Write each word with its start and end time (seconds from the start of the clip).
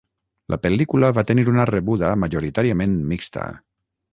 La 0.53 0.57
pel·lícula 0.63 1.11
va 1.17 1.25
tenir 1.31 1.45
una 1.53 1.67
rebuda 1.71 2.09
majoritàriament 2.25 2.97
mixta. 3.13 3.49